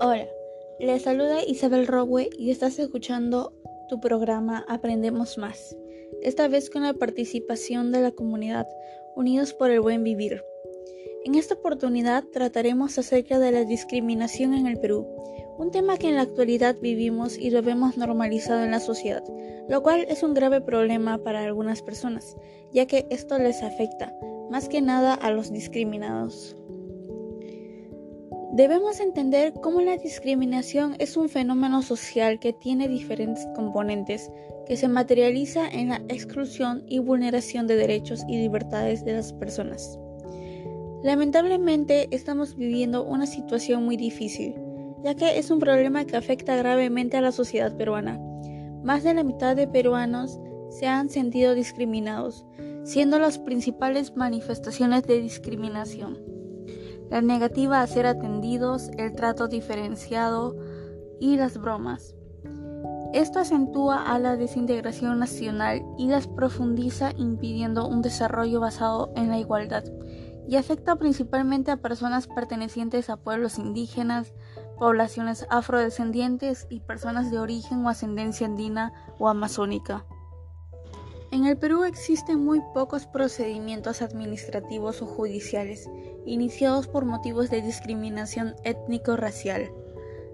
[0.00, 0.28] Hola,
[0.78, 3.52] les saluda Isabel Rowe y estás escuchando
[3.88, 5.76] tu programa Aprendemos Más,
[6.22, 8.68] esta vez con la participación de la comunidad
[9.16, 10.44] Unidos por el Buen Vivir.
[11.24, 15.04] En esta oportunidad trataremos acerca de la discriminación en el Perú,
[15.58, 19.24] un tema que en la actualidad vivimos y lo vemos normalizado en la sociedad,
[19.68, 22.36] lo cual es un grave problema para algunas personas,
[22.72, 24.14] ya que esto les afecta,
[24.48, 26.56] más que nada a los discriminados.
[28.58, 34.32] Debemos entender cómo la discriminación es un fenómeno social que tiene diferentes componentes
[34.66, 39.96] que se materializa en la exclusión y vulneración de derechos y libertades de las personas.
[41.04, 44.56] Lamentablemente estamos viviendo una situación muy difícil,
[45.04, 48.18] ya que es un problema que afecta gravemente a la sociedad peruana.
[48.82, 52.44] Más de la mitad de peruanos se han sentido discriminados,
[52.82, 56.27] siendo las principales manifestaciones de discriminación
[57.10, 60.56] la negativa a ser atendidos, el trato diferenciado
[61.20, 62.14] y las bromas.
[63.12, 69.38] Esto acentúa a la desintegración nacional y las profundiza impidiendo un desarrollo basado en la
[69.38, 69.84] igualdad
[70.48, 74.32] y afecta principalmente a personas pertenecientes a pueblos indígenas,
[74.78, 80.06] poblaciones afrodescendientes y personas de origen o ascendencia andina o amazónica.
[81.30, 85.88] En el Perú existen muy pocos procedimientos administrativos o judiciales
[86.24, 89.70] iniciados por motivos de discriminación étnico-racial.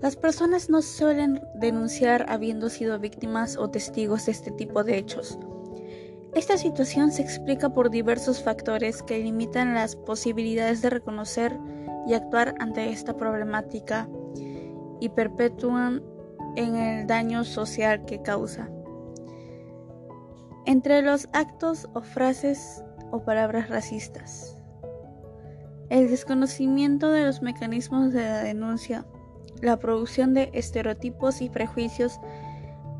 [0.00, 5.38] Las personas no suelen denunciar habiendo sido víctimas o testigos de este tipo de hechos.
[6.34, 11.58] Esta situación se explica por diversos factores que limitan las posibilidades de reconocer
[12.06, 14.08] y actuar ante esta problemática
[15.00, 16.04] y perpetúan
[16.54, 18.70] en el daño social que causa.
[20.66, 24.58] Entre los actos o frases o palabras racistas.
[25.88, 29.06] El desconocimiento de los mecanismos de la denuncia,
[29.62, 32.20] la producción de estereotipos y prejuicios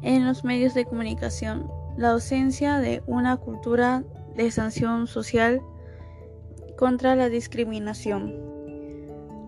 [0.02, 4.04] en los medios de comunicación, la ausencia de una cultura
[4.36, 5.60] de sanción social
[6.78, 8.32] contra la discriminación.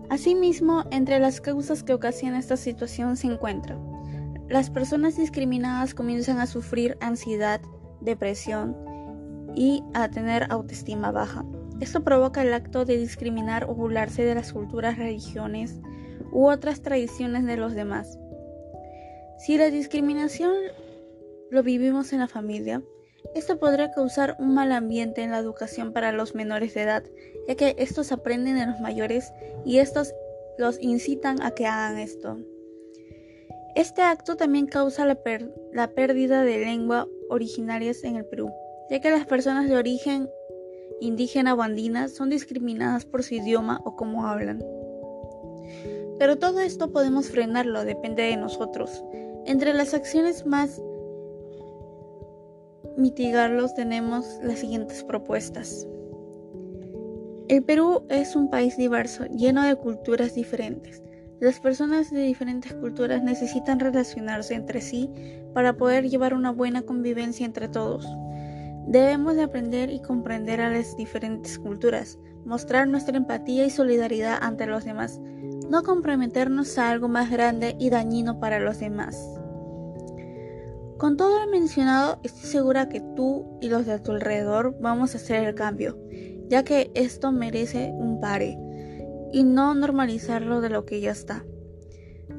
[0.09, 3.77] Asimismo, entre las causas que ocasionan esta situación se encuentra
[4.49, 7.61] las personas discriminadas comienzan a sufrir ansiedad,
[8.01, 8.75] depresión
[9.55, 11.45] y a tener autoestima baja.
[11.79, 15.79] Esto provoca el acto de discriminar o burlarse de las culturas, religiones
[16.31, 18.19] u otras tradiciones de los demás.
[19.37, 20.53] Si la discriminación
[21.49, 22.83] lo vivimos en la familia,
[23.35, 27.03] esto podría causar un mal ambiente en la educación para los menores de edad,
[27.47, 29.31] ya que estos aprenden de los mayores
[29.65, 30.13] y estos
[30.57, 32.37] los incitan a que hagan esto.
[33.75, 35.17] Este acto también causa la,
[35.71, 38.51] la pérdida de lengua originarias en el Perú,
[38.89, 40.29] ya que las personas de origen
[40.99, 44.63] indígena o andina son discriminadas por su idioma o cómo hablan.
[46.17, 49.03] Pero todo esto podemos frenarlo, depende de nosotros.
[49.45, 50.81] Entre las acciones más
[52.97, 55.87] mitigarlos tenemos las siguientes propuestas.
[57.47, 61.01] El Perú es un país diverso, lleno de culturas diferentes.
[61.39, 65.09] Las personas de diferentes culturas necesitan relacionarse entre sí
[65.53, 68.05] para poder llevar una buena convivencia entre todos.
[68.87, 74.65] Debemos de aprender y comprender a las diferentes culturas, mostrar nuestra empatía y solidaridad ante
[74.65, 75.21] los demás,
[75.69, 79.17] no comprometernos a algo más grande y dañino para los demás.
[80.97, 85.19] Con todo lo mencionado, estoy segura que tú y los de tu alrededor vamos a
[85.19, 85.97] hacer el cambio,
[86.49, 88.57] ya que esto merece un pare
[89.31, 91.45] y no normalizarlo de lo que ya está.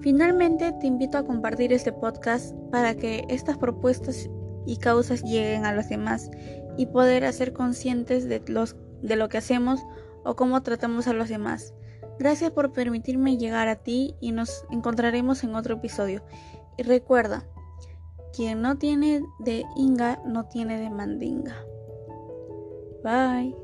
[0.01, 4.31] Finalmente, te invito a compartir este podcast para que estas propuestas
[4.67, 6.31] y causas lleguen a los demás
[6.77, 9.81] y poder hacer conscientes de, los, de lo que hacemos
[10.25, 11.75] o cómo tratamos a los demás.
[12.19, 16.23] Gracias por permitirme llegar a ti y nos encontraremos en otro episodio.
[16.77, 17.47] Y recuerda,
[18.35, 21.57] quien no tiene de Inga no tiene de Mandinga.
[23.03, 23.57] Bye.